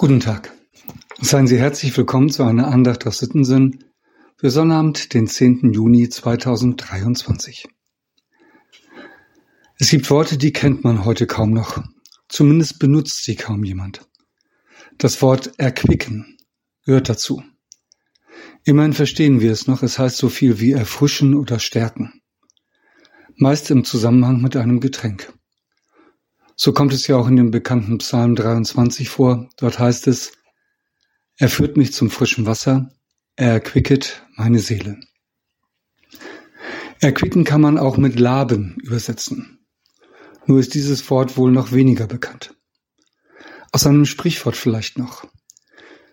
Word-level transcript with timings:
Guten 0.00 0.20
Tag. 0.20 0.56
Seien 1.20 1.48
Sie 1.48 1.58
herzlich 1.58 1.96
willkommen 1.96 2.30
zu 2.30 2.44
einer 2.44 2.68
Andacht 2.68 3.04
aus 3.08 3.18
Sittensinn 3.18 3.82
für 4.36 4.48
Sonnabend, 4.48 5.12
den 5.12 5.26
10. 5.26 5.72
Juni 5.72 6.08
2023. 6.08 7.66
Es 9.76 9.90
gibt 9.90 10.08
Worte, 10.08 10.38
die 10.38 10.52
kennt 10.52 10.84
man 10.84 11.04
heute 11.04 11.26
kaum 11.26 11.50
noch. 11.50 11.82
Zumindest 12.28 12.78
benutzt 12.78 13.24
sie 13.24 13.34
kaum 13.34 13.64
jemand. 13.64 14.08
Das 14.98 15.20
Wort 15.20 15.58
erquicken 15.58 16.38
gehört 16.84 17.08
dazu. 17.08 17.42
Immerhin 18.62 18.92
verstehen 18.92 19.40
wir 19.40 19.50
es 19.50 19.66
noch, 19.66 19.82
es 19.82 19.98
heißt 19.98 20.16
so 20.16 20.28
viel 20.28 20.60
wie 20.60 20.70
erfrischen 20.70 21.34
oder 21.34 21.58
stärken. 21.58 22.22
Meist 23.34 23.68
im 23.72 23.84
Zusammenhang 23.84 24.42
mit 24.42 24.54
einem 24.54 24.78
Getränk. 24.78 25.32
So 26.60 26.72
kommt 26.72 26.92
es 26.92 27.06
ja 27.06 27.16
auch 27.16 27.28
in 27.28 27.36
dem 27.36 27.52
bekannten 27.52 27.98
Psalm 27.98 28.34
23 28.34 29.08
vor. 29.08 29.48
Dort 29.58 29.78
heißt 29.78 30.08
es, 30.08 30.32
er 31.36 31.48
führt 31.48 31.76
mich 31.76 31.92
zum 31.92 32.10
frischen 32.10 32.46
Wasser, 32.46 32.90
er 33.36 33.52
erquicket 33.52 34.26
meine 34.34 34.58
Seele. 34.58 34.98
Erquicken 37.00 37.44
kann 37.44 37.60
man 37.60 37.78
auch 37.78 37.96
mit 37.96 38.18
laben 38.18 38.76
übersetzen. 38.82 39.60
Nur 40.46 40.58
ist 40.58 40.74
dieses 40.74 41.08
Wort 41.10 41.36
wohl 41.36 41.52
noch 41.52 41.70
weniger 41.70 42.08
bekannt. 42.08 42.56
Aus 43.70 43.86
einem 43.86 44.04
Sprichwort 44.04 44.56
vielleicht 44.56 44.98
noch. 44.98 45.28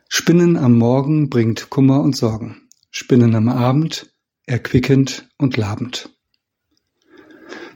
Spinnen 0.09 0.57
am 0.57 0.77
Morgen 0.77 1.32
bringt 1.32 1.71
Kummer 1.71 2.02
und 2.02 2.16
Sorgen. 2.16 2.70
Spinnen 2.91 3.34
am 3.34 3.49
Abend 3.49 4.13
erquickend 4.46 5.27
und 5.40 5.57
labend 5.57 6.15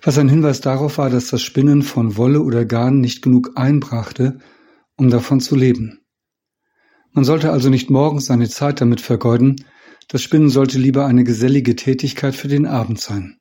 was 0.01 0.17
ein 0.17 0.29
Hinweis 0.29 0.61
darauf 0.61 0.97
war, 0.97 1.09
dass 1.09 1.27
das 1.27 1.41
Spinnen 1.41 1.81
von 1.81 2.17
Wolle 2.17 2.41
oder 2.41 2.65
Garn 2.65 3.01
nicht 3.01 3.21
genug 3.21 3.51
einbrachte, 3.55 4.39
um 4.95 5.09
davon 5.09 5.39
zu 5.39 5.55
leben. 5.55 5.99
Man 7.11 7.25
sollte 7.25 7.51
also 7.51 7.69
nicht 7.69 7.89
morgens 7.89 8.25
seine 8.25 8.49
Zeit 8.49 8.81
damit 8.81 9.01
vergeuden, 9.01 9.65
das 10.07 10.21
Spinnen 10.21 10.49
sollte 10.49 10.79
lieber 10.79 11.05
eine 11.05 11.23
gesellige 11.23 11.75
Tätigkeit 11.75 12.35
für 12.35 12.47
den 12.47 12.65
Abend 12.65 12.99
sein. 12.99 13.37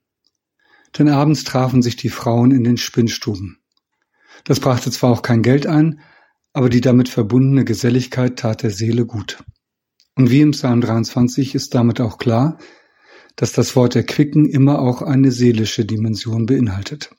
Denn 0.99 1.09
abends 1.09 1.45
trafen 1.45 1.83
sich 1.83 1.97
die 1.97 2.09
Frauen 2.09 2.51
in 2.51 2.65
den 2.65 2.77
Spinnstuben. 2.77 3.59
Das 4.45 4.61
brachte 4.61 4.91
zwar 4.91 5.11
auch 5.11 5.23
kein 5.23 5.43
Geld 5.43 5.67
ein, 5.67 6.01
aber 6.53 6.69
die 6.69 6.81
damit 6.81 7.09
verbundene 7.09 7.65
Geselligkeit 7.65 8.39
tat 8.39 8.63
der 8.63 8.71
Seele 8.71 9.07
gut. 9.07 9.43
Und 10.17 10.31
wie 10.31 10.41
im 10.41 10.51
Psalm 10.53 10.81
23 10.81 11.55
ist 11.55 11.75
damit 11.75 12.01
auch 12.01 12.19
klar, 12.19 12.59
dass 13.39 13.53
das 13.53 13.77
Wort 13.77 13.95
erquicken 13.95 14.47
immer 14.47 14.81
auch 14.81 15.01
eine 15.01 15.31
seelische 15.31 15.85
Dimension 15.85 16.47
beinhaltet. 16.47 17.15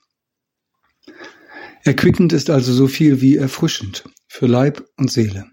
Erquickend 1.86 2.34
ist 2.34 2.50
also 2.50 2.74
so 2.74 2.88
viel 2.88 3.22
wie 3.22 3.38
erfrischend 3.38 4.04
für 4.28 4.46
Leib 4.46 4.86
und 4.98 5.10
Seele. 5.10 5.50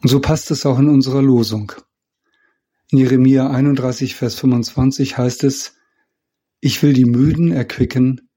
Und 0.00 0.08
so 0.08 0.18
passt 0.20 0.50
es 0.50 0.64
auch 0.64 0.78
in 0.78 0.88
unserer 0.88 1.20
Losung. 1.20 1.72
In 2.90 2.96
Jeremia 2.96 3.50
31, 3.50 4.14
Vers 4.14 4.36
25 4.36 5.18
heißt 5.18 5.44
es, 5.44 5.76
ich 6.60 6.82
will 6.82 6.94
die 6.94 7.04
Müden 7.04 7.52
erquicken 7.52 8.30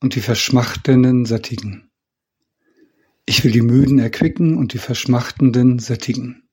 und 0.00 0.16
die 0.16 0.20
Verschmachtenden 0.20 1.24
sättigen. 1.24 1.88
Ich 3.26 3.44
will 3.44 3.52
die 3.52 3.62
Müden 3.62 4.00
erquicken 4.00 4.56
und 4.56 4.72
die 4.72 4.78
Verschmachtenden 4.78 5.78
sättigen. 5.78 6.47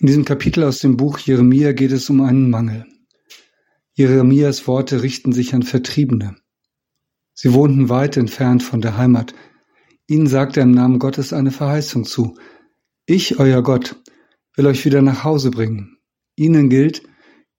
In 0.00 0.06
diesem 0.06 0.24
Kapitel 0.24 0.62
aus 0.62 0.78
dem 0.78 0.96
Buch 0.96 1.18
Jeremia 1.18 1.72
geht 1.72 1.90
es 1.90 2.08
um 2.08 2.20
einen 2.20 2.50
Mangel. 2.50 2.86
Jeremias 3.94 4.68
Worte 4.68 5.02
richten 5.02 5.32
sich 5.32 5.54
an 5.54 5.64
Vertriebene. 5.64 6.36
Sie 7.34 7.52
wohnten 7.52 7.88
weit 7.88 8.16
entfernt 8.16 8.62
von 8.62 8.80
der 8.80 8.96
Heimat. 8.96 9.34
Ihnen 10.06 10.28
sagt 10.28 10.56
er 10.56 10.62
im 10.62 10.70
Namen 10.70 11.00
Gottes 11.00 11.32
eine 11.32 11.50
Verheißung 11.50 12.04
zu. 12.04 12.38
Ich, 13.06 13.40
euer 13.40 13.60
Gott, 13.64 13.96
will 14.54 14.66
euch 14.66 14.84
wieder 14.84 15.02
nach 15.02 15.24
Hause 15.24 15.50
bringen. 15.50 15.98
Ihnen 16.36 16.70
gilt, 16.70 17.02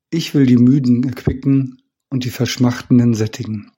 ich 0.10 0.34
will 0.34 0.46
die 0.46 0.58
Müden 0.58 1.04
erquicken 1.04 1.82
und 2.10 2.24
die 2.24 2.30
Verschmachtenden 2.30 3.16
sättigen. 3.16 3.70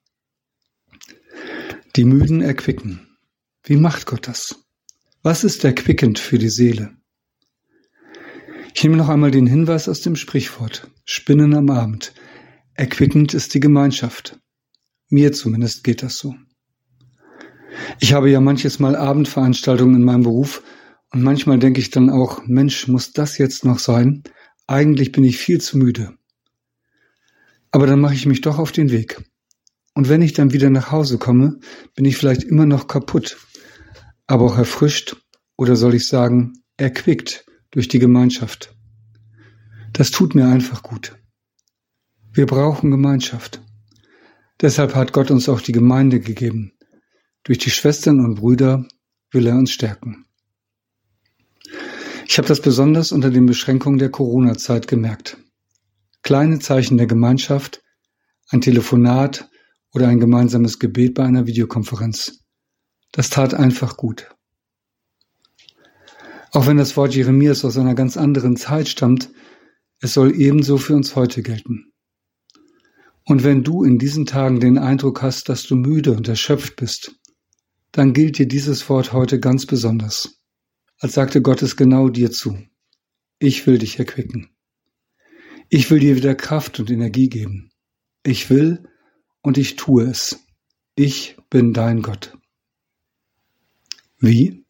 Die 1.96 2.04
Müden 2.04 2.40
erquicken. 2.40 3.18
Wie 3.64 3.76
macht 3.76 4.06
Gott 4.06 4.28
das? 4.28 4.64
Was 5.22 5.42
ist 5.42 5.64
erquickend 5.64 6.20
für 6.20 6.38
die 6.38 6.48
Seele? 6.48 6.96
Ich 8.82 8.84
nehme 8.84 8.96
noch 8.96 9.10
einmal 9.10 9.30
den 9.30 9.46
Hinweis 9.46 9.88
aus 9.88 10.00
dem 10.00 10.16
Sprichwort. 10.16 10.90
Spinnen 11.04 11.54
am 11.54 11.70
Abend. 11.70 12.12
Erquickend 12.74 13.32
ist 13.32 13.54
die 13.54 13.60
Gemeinschaft. 13.60 14.40
Mir 15.08 15.30
zumindest 15.30 15.84
geht 15.84 16.02
das 16.02 16.18
so. 16.18 16.34
Ich 18.00 18.12
habe 18.12 18.28
ja 18.28 18.40
manches 18.40 18.80
Mal 18.80 18.96
Abendveranstaltungen 18.96 19.94
in 19.94 20.02
meinem 20.02 20.24
Beruf 20.24 20.64
und 21.12 21.22
manchmal 21.22 21.60
denke 21.60 21.80
ich 21.80 21.90
dann 21.90 22.10
auch, 22.10 22.44
Mensch, 22.48 22.88
muss 22.88 23.12
das 23.12 23.38
jetzt 23.38 23.64
noch 23.64 23.78
sein? 23.78 24.24
Eigentlich 24.66 25.12
bin 25.12 25.22
ich 25.22 25.38
viel 25.38 25.60
zu 25.60 25.78
müde. 25.78 26.14
Aber 27.70 27.86
dann 27.86 28.00
mache 28.00 28.14
ich 28.14 28.26
mich 28.26 28.40
doch 28.40 28.58
auf 28.58 28.72
den 28.72 28.90
Weg. 28.90 29.22
Und 29.94 30.08
wenn 30.08 30.22
ich 30.22 30.32
dann 30.32 30.52
wieder 30.52 30.70
nach 30.70 30.90
Hause 30.90 31.18
komme, 31.18 31.60
bin 31.94 32.04
ich 32.04 32.16
vielleicht 32.16 32.42
immer 32.42 32.66
noch 32.66 32.88
kaputt, 32.88 33.36
aber 34.26 34.46
auch 34.46 34.58
erfrischt 34.58 35.14
oder 35.56 35.76
soll 35.76 35.94
ich 35.94 36.08
sagen, 36.08 36.54
erquickt 36.76 37.44
durch 37.72 37.88
die 37.88 37.98
Gemeinschaft. 37.98 38.74
Das 39.92 40.10
tut 40.10 40.34
mir 40.34 40.46
einfach 40.46 40.82
gut. 40.82 41.18
Wir 42.32 42.46
brauchen 42.46 42.90
Gemeinschaft. 42.90 43.60
Deshalb 44.60 44.94
hat 44.94 45.12
Gott 45.12 45.30
uns 45.30 45.48
auch 45.48 45.60
die 45.60 45.72
Gemeinde 45.72 46.20
gegeben. 46.20 46.72
Durch 47.42 47.58
die 47.58 47.70
Schwestern 47.70 48.20
und 48.20 48.36
Brüder 48.36 48.86
will 49.32 49.46
er 49.46 49.56
uns 49.56 49.72
stärken. 49.72 50.24
Ich 52.28 52.38
habe 52.38 52.48
das 52.48 52.62
besonders 52.62 53.10
unter 53.12 53.30
den 53.30 53.46
Beschränkungen 53.46 53.98
der 53.98 54.10
Corona-Zeit 54.10 54.86
gemerkt. 54.86 55.36
Kleine 56.22 56.60
Zeichen 56.60 56.96
der 56.96 57.06
Gemeinschaft, 57.06 57.82
ein 58.48 58.60
Telefonat 58.60 59.50
oder 59.92 60.08
ein 60.08 60.20
gemeinsames 60.20 60.78
Gebet 60.78 61.14
bei 61.14 61.24
einer 61.24 61.46
Videokonferenz. 61.46 62.44
Das 63.10 63.28
tat 63.28 63.52
einfach 63.54 63.96
gut. 63.96 64.34
Auch 66.52 66.66
wenn 66.66 66.76
das 66.76 66.96
Wort 66.98 67.14
Jeremias 67.14 67.64
aus 67.64 67.78
einer 67.78 67.94
ganz 67.94 68.16
anderen 68.16 68.56
Zeit 68.56 68.86
stammt, 68.86 69.30
es 70.00 70.12
soll 70.12 70.38
ebenso 70.38 70.76
für 70.76 70.94
uns 70.94 71.16
heute 71.16 71.42
gelten. 71.42 71.92
Und 73.24 73.42
wenn 73.42 73.62
du 73.62 73.84
in 73.84 73.98
diesen 73.98 74.26
Tagen 74.26 74.60
den 74.60 74.78
Eindruck 74.78 75.22
hast, 75.22 75.48
dass 75.48 75.62
du 75.62 75.76
müde 75.76 76.12
und 76.12 76.28
erschöpft 76.28 76.76
bist, 76.76 77.14
dann 77.90 78.12
gilt 78.12 78.38
dir 78.38 78.46
dieses 78.46 78.88
Wort 78.88 79.12
heute 79.12 79.40
ganz 79.40 79.64
besonders, 79.64 80.40
als 80.98 81.14
sagte 81.14 81.40
Gott 81.40 81.62
es 81.62 81.76
genau 81.76 82.10
dir 82.10 82.30
zu. 82.30 82.58
Ich 83.38 83.66
will 83.66 83.78
dich 83.78 83.98
erquicken. 83.98 84.50
Ich 85.70 85.90
will 85.90 86.00
dir 86.00 86.16
wieder 86.16 86.34
Kraft 86.34 86.80
und 86.80 86.90
Energie 86.90 87.28
geben. 87.28 87.70
Ich 88.24 88.50
will 88.50 88.88
und 89.40 89.56
ich 89.56 89.76
tue 89.76 90.04
es. 90.04 90.44
Ich 90.96 91.36
bin 91.48 91.72
dein 91.72 92.02
Gott. 92.02 92.36
Wie? 94.18 94.61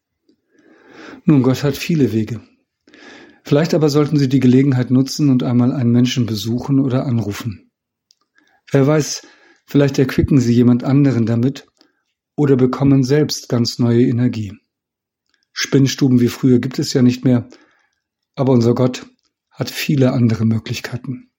Nun, 1.25 1.43
Gott 1.43 1.63
hat 1.63 1.77
viele 1.77 2.11
Wege. 2.11 2.41
Vielleicht 3.43 3.73
aber 3.73 3.89
sollten 3.89 4.17
Sie 4.17 4.29
die 4.29 4.39
Gelegenheit 4.39 4.89
nutzen 4.89 5.29
und 5.29 5.43
einmal 5.43 5.71
einen 5.71 5.91
Menschen 5.91 6.25
besuchen 6.25 6.79
oder 6.79 7.05
anrufen. 7.05 7.71
Wer 8.71 8.87
weiß, 8.87 9.27
vielleicht 9.65 9.99
erquicken 9.99 10.39
Sie 10.39 10.53
jemand 10.53 10.83
anderen 10.83 11.25
damit 11.25 11.67
oder 12.35 12.55
bekommen 12.55 13.03
selbst 13.03 13.49
ganz 13.49 13.79
neue 13.79 14.03
Energie. 14.03 14.53
Spinnstuben 15.51 16.19
wie 16.19 16.29
früher 16.29 16.59
gibt 16.59 16.79
es 16.79 16.93
ja 16.93 17.01
nicht 17.01 17.25
mehr, 17.25 17.47
aber 18.35 18.53
unser 18.53 18.73
Gott 18.73 19.05
hat 19.51 19.69
viele 19.69 20.13
andere 20.13 20.45
Möglichkeiten. 20.45 21.29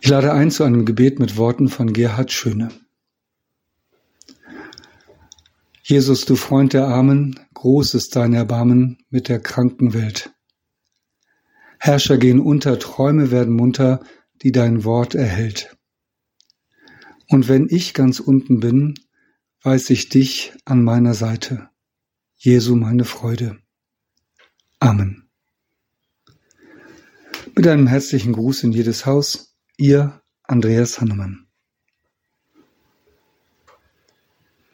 Ich 0.00 0.08
lade 0.08 0.32
ein 0.32 0.50
zu 0.50 0.64
einem 0.64 0.84
Gebet 0.84 1.18
mit 1.18 1.36
Worten 1.36 1.68
von 1.68 1.92
Gerhard 1.92 2.32
Schöne. 2.32 2.70
Jesus, 5.86 6.24
du 6.24 6.34
Freund 6.34 6.72
der 6.72 6.88
Armen, 6.88 7.38
groß 7.52 7.92
ist 7.92 8.16
dein 8.16 8.32
Erbarmen 8.32 9.04
mit 9.10 9.28
der 9.28 9.38
kranken 9.38 9.92
Welt. 9.92 10.34
Herrscher 11.78 12.16
gehen 12.16 12.40
unter, 12.40 12.78
Träume 12.78 13.30
werden 13.30 13.52
munter, 13.52 14.02
die 14.40 14.50
dein 14.50 14.84
Wort 14.84 15.14
erhält. 15.14 15.76
Und 17.28 17.48
wenn 17.48 17.66
ich 17.68 17.92
ganz 17.92 18.18
unten 18.18 18.60
bin, 18.60 18.94
weiß 19.62 19.90
ich 19.90 20.08
dich 20.08 20.54
an 20.64 20.82
meiner 20.82 21.12
Seite. 21.12 21.68
Jesu 22.34 22.76
meine 22.76 23.04
Freude. 23.04 23.58
Amen. 24.80 25.28
Mit 27.54 27.66
einem 27.66 27.88
herzlichen 27.88 28.32
Gruß 28.32 28.62
in 28.62 28.72
jedes 28.72 29.04
Haus, 29.04 29.54
ihr 29.76 30.22
Andreas 30.44 30.98
Hannemann. 30.98 31.43